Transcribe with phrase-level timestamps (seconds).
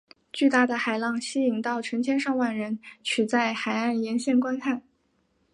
[0.33, 4.81] 巨大的海浪吸引到成千上万人取在海岸沿线观看。